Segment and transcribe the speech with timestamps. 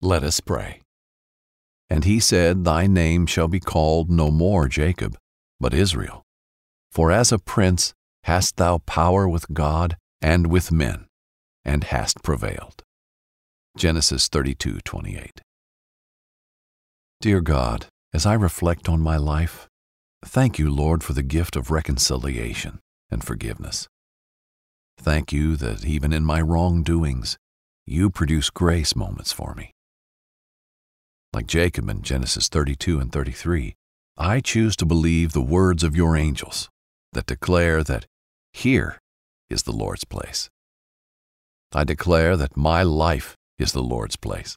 [0.00, 0.80] Let us pray.
[1.90, 5.16] And he said, Thy name shall be called no more Jacob,
[5.58, 6.22] but Israel.
[6.92, 11.06] For as a prince hast thou power with God and with men,
[11.64, 12.82] and hast prevailed.
[13.76, 15.40] Genesis 32:28.
[17.20, 19.66] Dear God, as I reflect on my life,
[20.24, 22.78] thank you, Lord, for the gift of reconciliation
[23.10, 23.88] and forgiveness.
[24.98, 27.36] Thank you that even in my wrongdoings,
[27.86, 29.72] you produce grace moments for me.
[31.32, 33.74] Like Jacob in Genesis 32 and 33,
[34.16, 36.68] I choose to believe the words of your angels
[37.12, 38.06] that declare that
[38.52, 38.98] here
[39.50, 40.48] is the Lord's place.
[41.72, 44.56] I declare that my life is the Lord's place.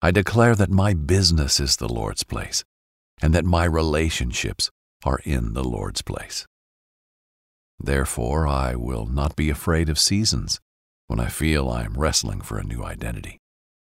[0.00, 2.64] I declare that my business is the Lord's place
[3.20, 4.70] and that my relationships
[5.04, 6.46] are in the Lord's place.
[7.78, 10.60] Therefore, I will not be afraid of seasons
[11.06, 13.38] when I feel I am wrestling for a new identity,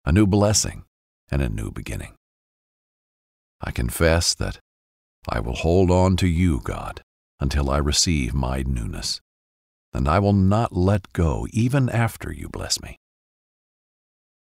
[0.05, 0.83] a new blessing,
[1.29, 2.15] and a new beginning.
[3.61, 4.59] I confess that
[5.27, 7.01] I will hold on to you, God,
[7.39, 9.19] until I receive my newness,
[9.93, 12.97] and I will not let go even after you bless me.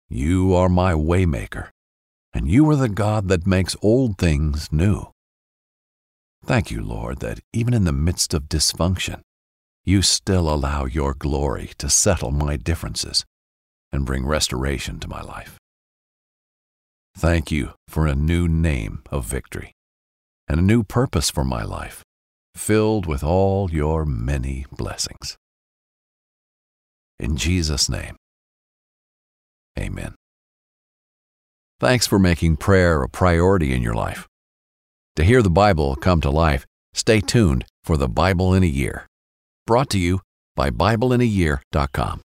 [0.09, 1.69] You are my waymaker,
[2.33, 5.11] and you are the God that makes old things new.
[6.45, 9.21] Thank you, Lord, that even in the midst of dysfunction,
[9.85, 13.25] you still allow your glory to settle my differences
[13.91, 15.57] and bring restoration to my life.
[17.15, 19.73] Thank you for a new name of victory
[20.47, 22.03] and a new purpose for my life,
[22.55, 25.37] filled with all your many blessings.
[27.19, 28.15] In Jesus' name,
[29.79, 30.15] amen.
[31.79, 34.27] Thanks for making prayer a priority in your life.
[35.15, 39.07] To hear the Bible come to life, stay tuned for the Bible in a Year.
[39.67, 40.21] Brought to you
[40.55, 42.21] by BibleInAYear.com.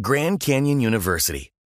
[0.00, 1.49] Grand Canyon University,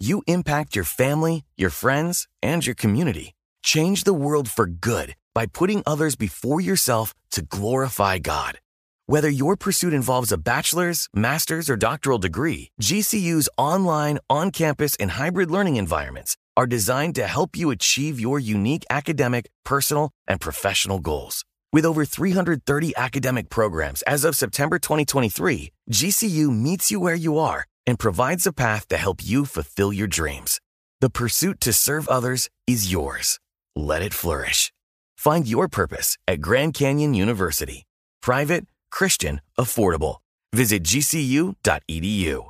[0.00, 3.34] you impact your family, your friends, and your community.
[3.62, 8.60] Change the world for good by putting others before yourself to glorify God.
[9.06, 15.10] Whether your pursuit involves a bachelor's, master's, or doctoral degree, GCU's online, on campus, and
[15.10, 20.98] hybrid learning environments are designed to help you achieve your unique academic, personal, and professional
[20.98, 21.44] goals.
[21.72, 27.66] With over 330 academic programs as of September 2023, GCU meets you where you are
[27.90, 30.60] and provides a path to help you fulfill your dreams.
[31.00, 33.40] The pursuit to serve others is yours.
[33.74, 34.72] Let it flourish.
[35.16, 37.82] Find your purpose at Grand Canyon University.
[38.22, 40.18] Private, Christian, affordable.
[40.52, 42.49] Visit gcu.edu.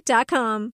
[0.09, 0.73] A.com.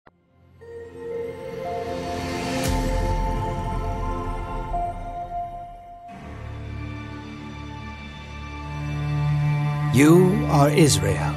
[9.93, 11.33] You are Israel.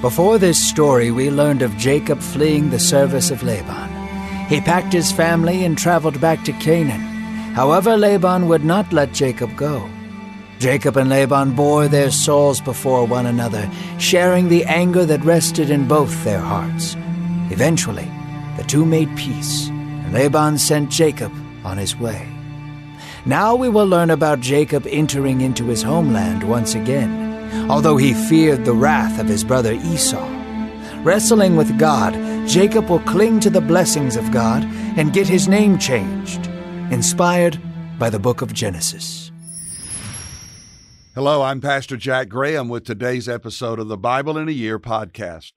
[0.00, 3.88] Before this story, we learned of Jacob fleeing the service of Laban.
[4.48, 7.00] He packed his family and traveled back to Canaan.
[7.54, 9.88] However, Laban would not let Jacob go.
[10.60, 13.66] Jacob and Laban bore their souls before one another,
[13.98, 16.96] sharing the anger that rested in both their hearts.
[17.50, 18.06] Eventually,
[18.58, 21.32] the two made peace, and Laban sent Jacob
[21.64, 22.28] on his way.
[23.24, 28.66] Now we will learn about Jacob entering into his homeland once again, although he feared
[28.66, 30.28] the wrath of his brother Esau.
[31.02, 32.12] Wrestling with God,
[32.46, 34.62] Jacob will cling to the blessings of God
[34.98, 36.48] and get his name changed.
[36.90, 37.58] Inspired
[37.98, 39.32] by the book of Genesis.
[41.12, 45.54] Hello, I'm Pastor Jack Graham with today's episode of the Bible in a Year podcast.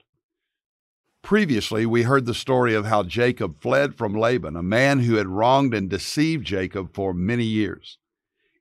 [1.22, 5.28] Previously, we heard the story of how Jacob fled from Laban, a man who had
[5.28, 8.00] wronged and deceived Jacob for many years.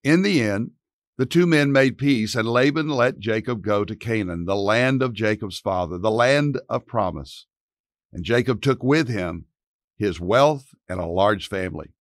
[0.04, 0.72] In the end,
[1.16, 5.14] the two men made peace, and Laban let Jacob go to Canaan, the land of
[5.14, 7.46] Jacob's father, the land of promise.
[8.12, 9.46] And Jacob took with him
[9.96, 11.94] his wealth and a large family.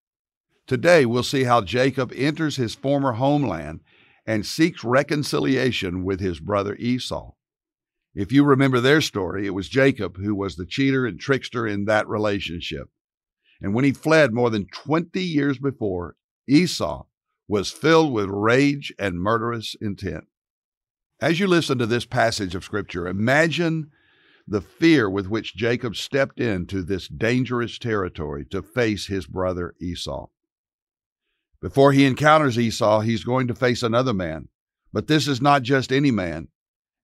[0.66, 3.80] Today, we'll see how Jacob enters his former homeland
[4.26, 7.32] and seeks reconciliation with his brother Esau.
[8.14, 11.86] If you remember their story, it was Jacob who was the cheater and trickster in
[11.86, 12.88] that relationship.
[13.60, 16.16] And when he fled more than 20 years before,
[16.48, 17.04] Esau
[17.48, 20.24] was filled with rage and murderous intent.
[21.20, 23.90] As you listen to this passage of Scripture, imagine
[24.46, 30.26] the fear with which Jacob stepped into this dangerous territory to face his brother Esau.
[31.62, 34.48] Before he encounters Esau, he's going to face another man.
[34.92, 36.48] But this is not just any man,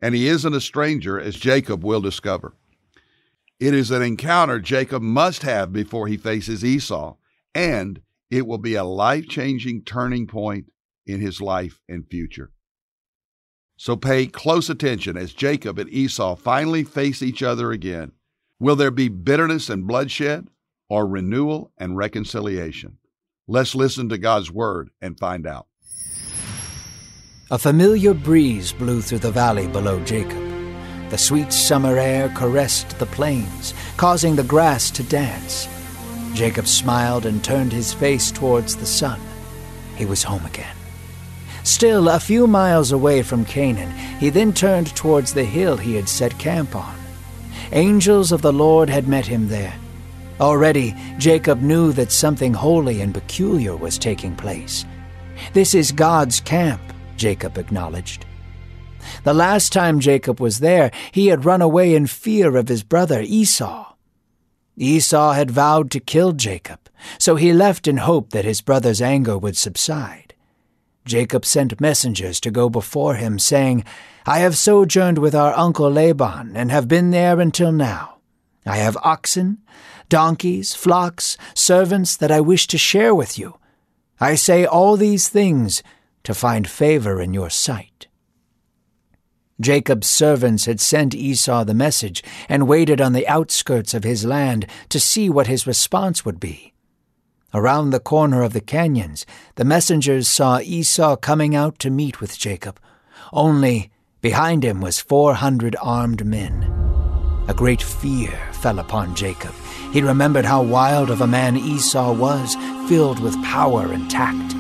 [0.03, 2.55] and he isn't a stranger, as Jacob will discover.
[3.61, 7.15] It is an encounter Jacob must have before he faces Esau,
[7.55, 10.67] and it will be a life changing turning point
[11.07, 12.51] in his life and future.
[13.77, 18.11] So pay close attention as Jacob and Esau finally face each other again.
[18.59, 20.49] Will there be bitterness and bloodshed
[20.89, 22.99] or renewal and reconciliation?
[23.51, 25.67] Let's listen to God's word and find out.
[27.51, 30.45] A familiar breeze blew through the valley below Jacob.
[31.09, 35.67] The sweet summer air caressed the plains, causing the grass to dance.
[36.35, 39.19] Jacob smiled and turned his face towards the sun.
[39.97, 40.77] He was home again.
[41.65, 46.11] Still a few miles away from Canaan, he then turned towards the hill he had
[46.11, 46.95] set camp on.
[47.73, 49.75] Angels of the Lord had met him there.
[50.41, 54.85] Already, Jacob knew that something holy and peculiar was taking place.
[55.53, 56.81] This is God's camp,
[57.17, 58.25] Jacob acknowledged.
[59.25, 63.21] The last time Jacob was there, he had run away in fear of his brother
[63.21, 63.95] Esau.
[64.77, 66.79] Esau had vowed to kill Jacob,
[67.19, 70.35] so he left in hope that his brother's anger would subside.
[71.05, 73.85] Jacob sent messengers to go before him, saying,
[74.27, 78.18] I have sojourned with our uncle Laban, and have been there until now.
[78.69, 79.59] I have oxen,
[80.09, 83.59] donkeys, flocks, servants that I wish to share with you.
[84.21, 85.83] I say all these things
[86.25, 88.09] to find favor in your sight.
[89.61, 94.67] Jacob's servants had sent Esau the message and waited on the outskirts of his land
[94.91, 96.75] to see what his response would be.
[97.55, 99.25] Around the corner of the canyons,
[99.55, 102.79] the messengers saw Esau coming out to meet with Jacob.
[103.33, 106.88] Only behind him was four hundred armed men.
[107.49, 109.55] A great fear fell upon Jacob.
[109.91, 112.55] He remembered how wild of a man Esau was,
[112.89, 114.55] filled with power and tact.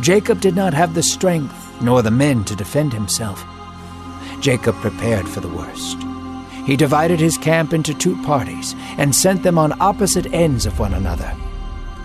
[0.00, 3.44] Jacob did not have the strength nor the men to defend himself.
[4.40, 5.98] Jacob prepared for the worst.
[6.64, 10.94] He divided his camp into two parties and sent them on opposite ends of one
[10.94, 11.36] another.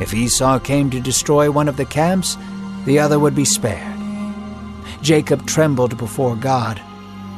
[0.02, 2.38] If Esau came to destroy one of the camps,
[2.86, 3.98] the other would be spared.
[5.02, 6.82] Jacob trembled before God.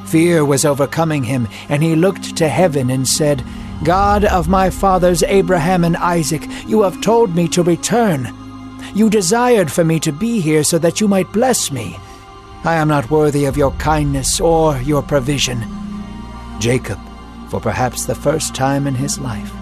[0.09, 3.44] Fear was overcoming him, and he looked to heaven and said,
[3.83, 8.33] God of my fathers Abraham and Isaac, you have told me to return.
[8.95, 11.95] You desired for me to be here so that you might bless me.
[12.63, 15.63] I am not worthy of your kindness or your provision.
[16.59, 16.99] Jacob,
[17.49, 19.54] for perhaps the first time in his life,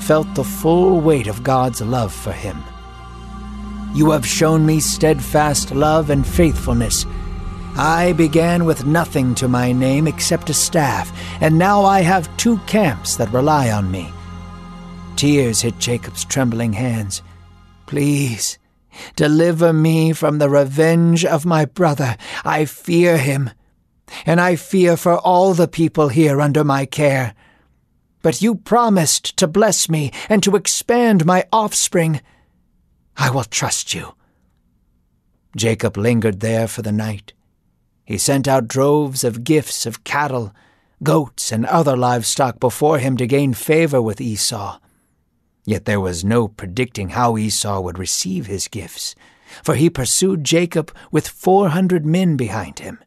[0.00, 2.64] felt the full weight of God's love for him.
[3.94, 7.04] You have shown me steadfast love and faithfulness.
[7.74, 11.10] I began with nothing to my name except a staff,
[11.40, 14.12] and now I have two camps that rely on me.
[15.16, 17.22] Tears hit Jacob's trembling hands.
[17.86, 18.58] Please,
[19.16, 22.16] deliver me from the revenge of my brother.
[22.44, 23.50] I fear him,
[24.26, 27.34] and I fear for all the people here under my care.
[28.20, 32.20] But you promised to bless me and to expand my offspring.
[33.16, 34.14] I will trust you.
[35.56, 37.32] Jacob lingered there for the night.
[38.04, 40.54] He sent out droves of gifts of cattle,
[41.02, 44.78] goats, and other livestock before him to gain favor with Esau.
[45.64, 49.14] Yet there was no predicting how Esau would receive his gifts,
[49.62, 52.98] for he pursued Jacob with four hundred men behind him.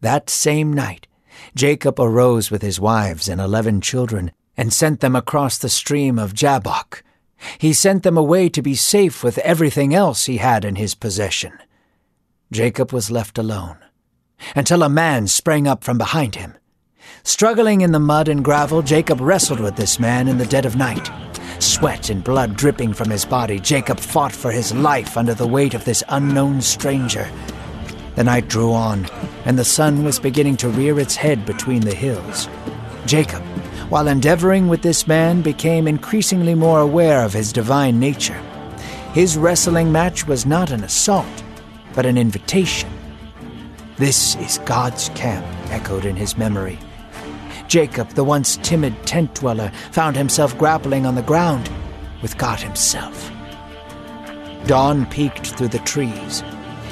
[0.00, 1.06] That same night,
[1.54, 6.34] Jacob arose with his wives and eleven children, and sent them across the stream of
[6.34, 7.02] Jabbok.
[7.58, 11.52] He sent them away to be safe with everything else he had in his possession.
[12.52, 13.76] Jacob was left alone,
[14.56, 16.54] until a man sprang up from behind him.
[17.22, 20.74] Struggling in the mud and gravel, Jacob wrestled with this man in the dead of
[20.74, 21.08] night.
[21.60, 25.74] Sweat and blood dripping from his body, Jacob fought for his life under the weight
[25.74, 27.30] of this unknown stranger.
[28.16, 29.06] The night drew on,
[29.44, 32.48] and the sun was beginning to rear its head between the hills.
[33.06, 33.42] Jacob,
[33.90, 38.42] while endeavoring with this man, became increasingly more aware of his divine nature.
[39.12, 41.44] His wrestling match was not an assault,
[41.94, 42.90] but an invitation.
[43.96, 46.78] This is God's camp, echoed in his memory.
[47.68, 51.70] Jacob, the once timid tent dweller, found himself grappling on the ground
[52.22, 53.30] with God Himself.
[54.66, 56.42] Dawn peeked through the trees.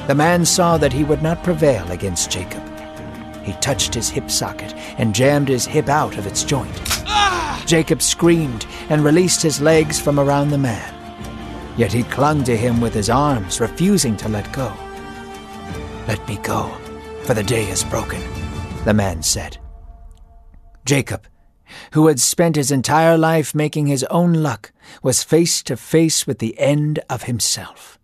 [0.06, 2.62] The man saw that he would not prevail against Jacob.
[3.44, 6.72] He touched his hip socket and jammed his hip out of its joint.
[7.06, 7.62] Ah!
[7.66, 10.94] Jacob screamed and released his legs from around the man.
[11.76, 14.72] Yet he clung to him with his arms, refusing to let go.
[16.08, 16.68] Let me go,
[17.24, 18.22] for the day is broken,
[18.86, 19.58] the man said.
[20.86, 21.26] Jacob,
[21.92, 24.72] who had spent his entire life making his own luck,
[25.02, 27.98] was face to face with the end of himself.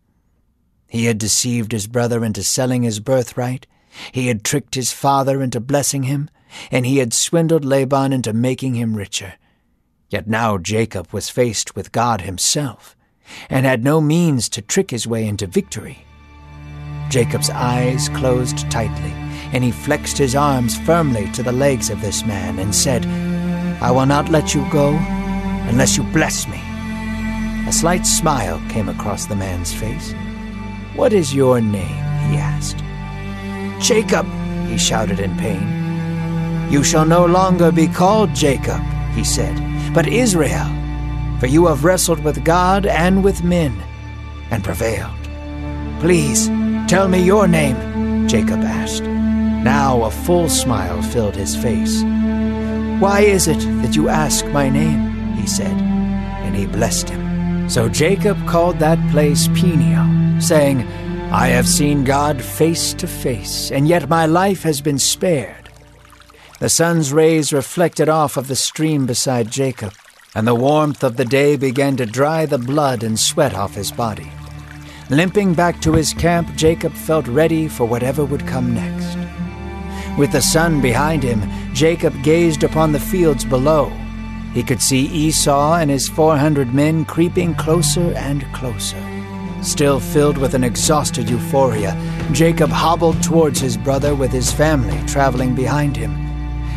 [0.87, 3.67] He had deceived his brother into selling his birthright,
[4.13, 6.29] he had tricked his father into blessing him,
[6.71, 9.37] and he had swindled Laban into making him richer.
[10.11, 12.99] Yet now Jacob was faced with God himself,
[13.49, 16.05] and had no means to trick his way into victory.
[17.09, 19.13] Jacob's eyes closed tightly,
[19.53, 23.07] and he flexed his arms firmly to the legs of this man and said,
[23.83, 24.97] I will not let you go
[25.69, 26.61] unless you bless me.
[27.69, 30.13] A slight smile came across the man's face.
[30.95, 32.05] What is your name?
[32.31, 32.79] he asked.
[33.81, 34.27] Jacob,
[34.69, 36.71] he shouted in pain.
[36.71, 38.81] You shall no longer be called Jacob,
[39.15, 39.55] he said,
[39.95, 40.69] but Israel,
[41.39, 43.77] for you have wrestled with God and with men,
[44.51, 45.11] and prevailed.
[46.01, 46.49] Please,
[46.89, 49.05] Tell me your name, Jacob asked.
[49.05, 52.03] Now a full smile filled his face.
[53.01, 55.35] Why is it that you ask my name?
[55.35, 57.69] he said, and he blessed him.
[57.71, 60.83] So Jacob called that place Peniel, saying,
[61.33, 65.71] I have seen God face to face, and yet my life has been spared.
[66.61, 69.95] The sun's rays reflected off of the stream beside Jacob,
[70.35, 73.91] and the warmth of the day began to dry the blood and sweat off his
[73.91, 74.31] body.
[75.11, 79.19] Limping back to his camp, Jacob felt ready for whatever would come next.
[80.17, 81.43] With the sun behind him,
[81.75, 83.91] Jacob gazed upon the fields below.
[84.55, 88.97] He could see Esau and his 400 men creeping closer and closer.
[89.61, 91.95] Still filled with an exhausted euphoria,
[92.33, 96.13] Jacob hobbled towards his brother with his family traveling behind him.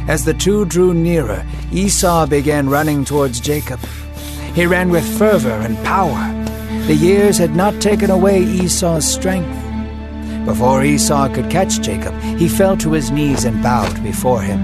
[0.10, 3.79] As the two drew nearer, Esau began running towards Jacob.
[4.53, 6.37] He ran with fervor and power.
[6.88, 9.53] The years had not taken away Esau's strength.
[10.46, 14.62] Before Esau could catch Jacob, he fell to his knees and bowed before him.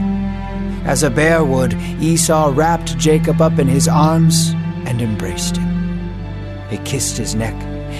[0.85, 4.51] As a bear would, Esau wrapped Jacob up in his arms
[4.85, 6.69] and embraced him.
[6.69, 7.55] He kissed his neck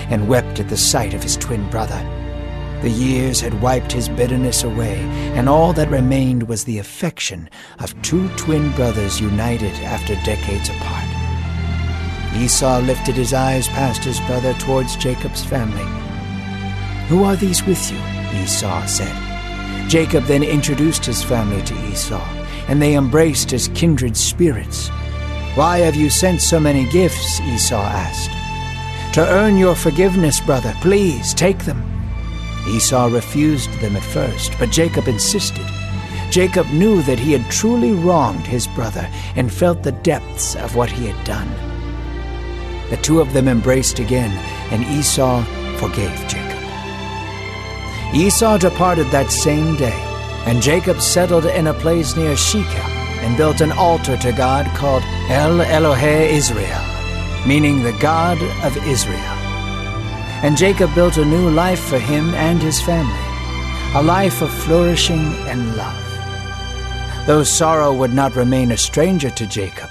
[0.10, 2.02] and wept at the sight of his twin brother.
[2.82, 5.00] The years had wiped his bitterness away,
[5.36, 7.50] and all that remained was the affection
[7.80, 11.13] of two twin brothers united after decades apart.
[12.38, 15.86] Esau lifted his eyes past his brother towards Jacob's family.
[17.08, 18.00] Who are these with you?
[18.42, 19.90] Esau said.
[19.90, 22.26] Jacob then introduced his family to Esau,
[22.68, 24.90] and they embraced as kindred spirits.
[25.56, 27.40] Why have you sent so many gifts?
[27.42, 28.32] Esau asked.
[29.14, 31.84] To earn your forgiveness, brother, please take them.
[32.68, 35.68] Esau refused them at first, but Jacob insisted.
[36.32, 40.90] Jacob knew that he had truly wronged his brother and felt the depths of what
[40.90, 41.73] he had done.
[42.94, 44.30] The two of them embraced again,
[44.72, 45.42] and Esau
[45.78, 46.62] forgave Jacob.
[48.14, 50.00] Esau departed that same day,
[50.46, 52.92] and Jacob settled in a place near Shechem
[53.26, 56.84] and built an altar to God called El Elohe Israel,
[57.48, 59.38] meaning the God of Israel.
[60.46, 63.26] And Jacob built a new life for him and his family,
[63.96, 67.26] a life of flourishing and love.
[67.26, 69.90] Though sorrow would not remain a stranger to Jacob,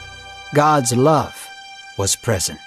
[0.55, 1.49] God's love
[1.99, 2.61] was present.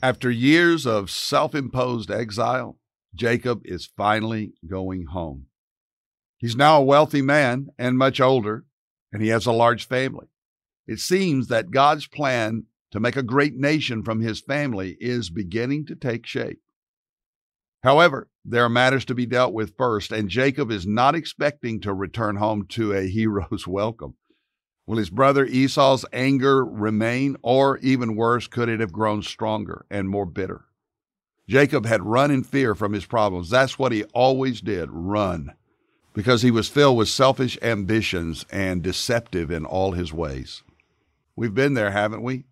[0.00, 2.78] After years of self imposed exile,
[3.14, 5.46] Jacob is finally going home.
[6.36, 8.64] He's now a wealthy man and much older,
[9.12, 10.28] and he has a large family.
[10.86, 15.86] It seems that God's plan to make a great nation from his family is beginning
[15.86, 16.60] to take shape.
[17.82, 21.92] However, there are matters to be dealt with first, and Jacob is not expecting to
[21.92, 24.14] return home to a hero's welcome.
[24.88, 30.08] Will his brother Esau's anger remain, or even worse, could it have grown stronger and
[30.08, 30.64] more bitter?
[31.46, 33.50] Jacob had run in fear from his problems.
[33.50, 35.52] That's what he always did run,
[36.14, 40.62] because he was filled with selfish ambitions and deceptive in all his ways.
[41.36, 42.44] We've been there, haven't we?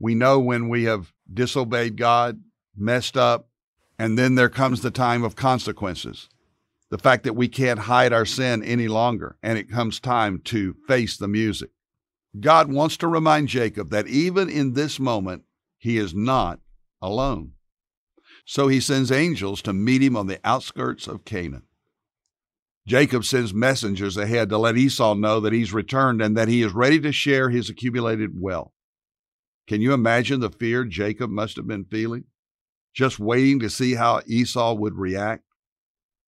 [0.00, 2.42] We know when we have disobeyed God,
[2.76, 3.46] messed up,
[3.96, 6.28] and then there comes the time of consequences.
[6.90, 10.74] The fact that we can't hide our sin any longer, and it comes time to
[10.88, 11.70] face the music.
[12.38, 15.44] God wants to remind Jacob that even in this moment,
[15.78, 16.60] he is not
[17.00, 17.52] alone.
[18.44, 21.62] So he sends angels to meet him on the outskirts of Canaan.
[22.86, 26.72] Jacob sends messengers ahead to let Esau know that he's returned and that he is
[26.72, 28.72] ready to share his accumulated wealth.
[29.68, 32.24] Can you imagine the fear Jacob must have been feeling?
[32.92, 35.44] Just waiting to see how Esau would react?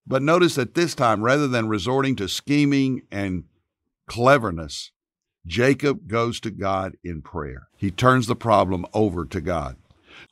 [0.06, 3.44] But notice that this time, rather than resorting to scheming and
[4.06, 4.90] cleverness,
[5.46, 7.68] Jacob goes to God in prayer.
[7.76, 9.76] He turns the problem over to God.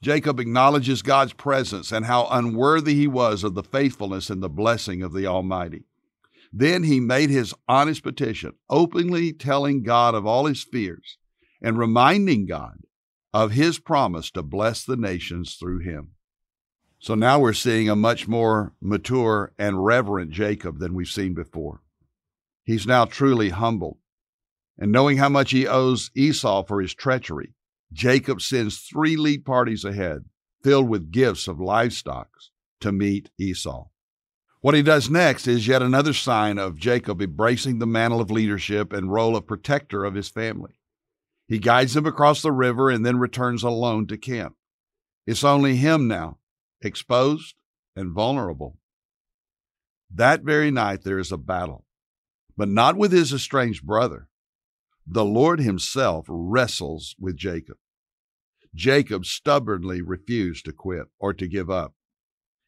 [0.02, 5.02] Jacob acknowledges God's presence and how unworthy he was of the faithfulness and the blessing
[5.02, 5.84] of the Almighty.
[6.52, 11.18] Then he made his honest petition, openly telling God of all his fears
[11.62, 12.80] and reminding God
[13.32, 16.12] of his promise to bless the nations through him.
[17.00, 21.80] So now we're seeing a much more mature and reverent Jacob than we've seen before.
[22.62, 23.96] He's now truly humbled.
[24.78, 27.54] And knowing how much he owes Esau for his treachery,
[27.90, 30.26] Jacob sends three lead parties ahead,
[30.62, 32.28] filled with gifts of livestock,
[32.80, 33.88] to meet Esau.
[34.60, 38.92] What he does next is yet another sign of Jacob embracing the mantle of leadership
[38.92, 40.78] and role of protector of his family.
[41.48, 44.56] He guides them across the river and then returns alone to camp.
[45.26, 46.38] It's only him now,
[46.82, 47.54] exposed
[47.94, 48.78] and vulnerable.
[50.12, 51.84] That very night there is a battle,
[52.56, 54.28] but not with his estranged brother.
[55.06, 57.76] The Lord himself wrestles with Jacob.
[58.74, 61.94] Jacob stubbornly refused to quit or to give up.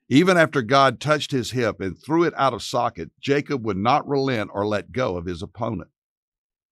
[0.08, 4.06] Even after God touched his hip and threw it out of socket, Jacob would not
[4.06, 5.90] relent or let go of his opponent.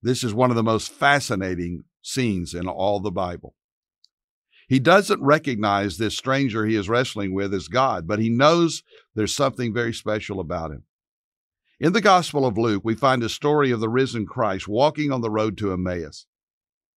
[0.02, 3.54] This is one of the most fascinating scenes in all the Bible.
[4.70, 8.84] He doesn't recognize this stranger he is wrestling with as God, but he knows
[9.16, 10.84] there's something very special about him.
[11.80, 15.22] In the Gospel of Luke, we find a story of the risen Christ walking on
[15.22, 16.26] the road to Emmaus.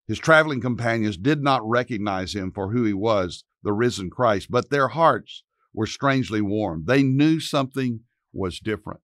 [0.07, 4.69] His traveling companions did not recognize him for who he was, the risen Christ, but
[4.69, 6.86] their hearts were strangely warmed.
[6.86, 8.99] They knew something was different.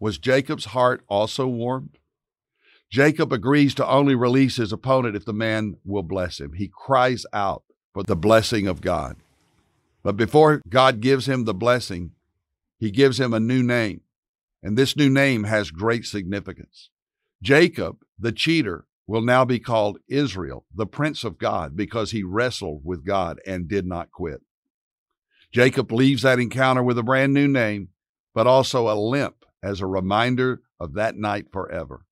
[0.00, 1.99] Was Jacob's heart also warmed?
[2.90, 6.54] Jacob agrees to only release his opponent if the man will bless him.
[6.54, 7.62] He cries out
[7.94, 9.16] for the blessing of God.
[10.02, 12.12] But before God gives him the blessing,
[12.78, 14.00] he gives him a new name.
[14.62, 16.90] And this new name has great significance.
[17.42, 22.82] Jacob, the cheater, will now be called Israel, the prince of God, because he wrestled
[22.84, 24.40] with God and did not quit.
[25.52, 27.88] Jacob leaves that encounter with a brand new name,
[28.34, 32.04] but also a limp as a reminder of that night forever.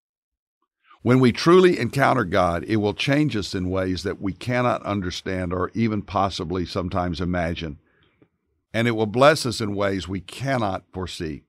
[1.09, 5.55] When we truly encounter God, it will change us in ways that we cannot understand
[5.55, 7.79] or even possibly sometimes imagine.
[8.75, 11.45] And it will bless us in ways we cannot foresee.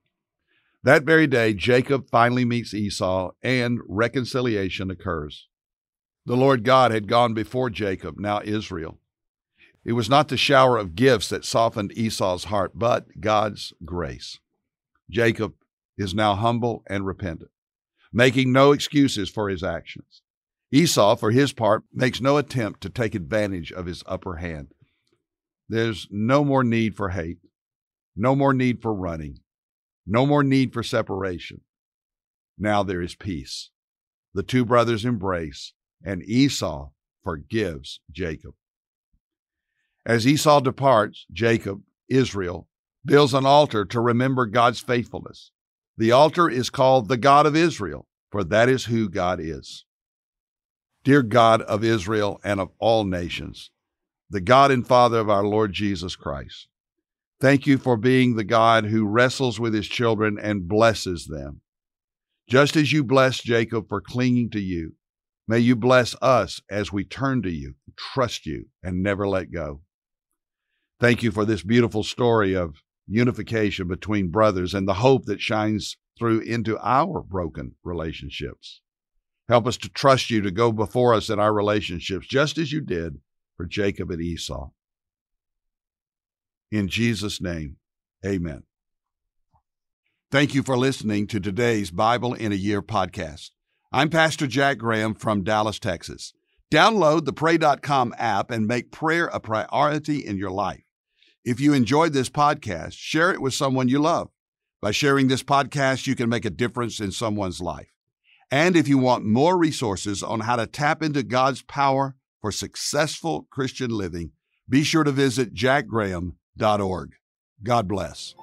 [0.83, 5.49] That very day, Jacob finally meets Esau and reconciliation occurs.
[6.25, 8.97] The Lord God had gone before Jacob, now Israel.
[9.83, 14.39] It was not the shower of gifts that softened Esau's heart, but God's grace.
[15.09, 15.55] Jacob
[15.97, 17.51] is now humble and repentant
[18.11, 20.21] making no excuses for his actions.
[20.71, 24.73] Esau, for his part, makes no attempt to take advantage of his upper hand.
[25.67, 27.39] There's no more need for hate,
[28.15, 29.39] no more need for running,
[30.05, 31.61] no more need for separation.
[32.57, 33.69] Now there is peace.
[34.33, 36.89] The two brothers embrace, and Esau
[37.23, 38.53] forgives Jacob.
[40.05, 42.67] As Esau departs, Jacob, Israel,
[43.05, 45.51] builds an altar to remember God's faithfulness.
[45.99, 49.83] The altar is called the God of Israel, for that is who God is.
[51.03, 53.69] Dear God of Israel and of all nations,
[54.29, 56.69] the God and Father of our Lord Jesus Christ,
[57.41, 61.59] thank you for being the God who wrestles with his children and blesses them.
[62.47, 64.93] Just as you blessed Jacob for clinging to you,
[65.49, 69.81] may you bless us as we turn to you, trust you, and never let go.
[71.01, 72.75] Thank you for this beautiful story of
[73.09, 78.81] unification between brothers and the hope that shines through into our broken relationships.
[79.47, 82.81] Help us to trust you to go before us in our relationships, just as you
[82.81, 83.19] did
[83.57, 84.69] for Jacob and Esau.
[86.71, 87.77] In Jesus' name,
[88.23, 88.63] amen.
[90.31, 93.49] Thank you for listening to today's Bible in a Year podcast.
[93.91, 96.33] I'm Pastor Jack Graham from Dallas, Texas.
[96.71, 100.83] Download the Pray.com app and make prayer a priority in your life.
[101.49, 104.29] If you enjoyed this podcast, share it with someone you love.
[104.83, 107.91] By sharing this podcast, you can make a difference in someone's life.
[108.51, 113.47] And if you want more resources on how to tap into God's power for successful
[113.49, 114.33] Christian living,
[114.69, 117.13] be sure to visit jackgraham.org.
[117.63, 118.35] God bless.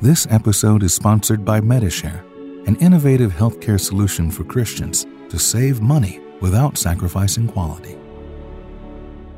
[0.00, 2.24] This episode is sponsored by Medi-Share,
[2.68, 7.96] an innovative healthcare solution for Christians to save money without sacrificing quality.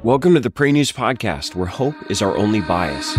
[0.07, 3.19] Welcome to the Pray News Podcast, where hope is our only bias.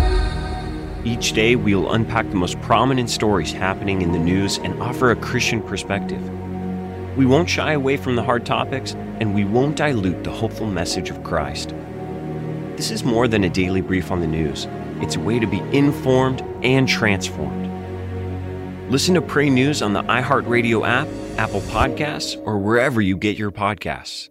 [1.04, 5.10] Each day, we will unpack the most prominent stories happening in the news and offer
[5.10, 6.22] a Christian perspective.
[7.14, 11.10] We won't shy away from the hard topics, and we won't dilute the hopeful message
[11.10, 11.74] of Christ.
[12.76, 14.66] This is more than a daily brief on the news,
[15.02, 17.66] it's a way to be informed and transformed.
[18.90, 21.06] Listen to Pray News on the iHeartRadio app,
[21.38, 24.30] Apple Podcasts, or wherever you get your podcasts.